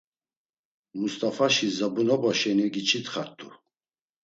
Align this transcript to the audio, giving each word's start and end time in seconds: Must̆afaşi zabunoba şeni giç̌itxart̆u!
Must̆afaşi 0.99 1.67
zabunoba 1.77 2.31
şeni 2.39 2.67
giç̌itxart̆u! 2.73 3.49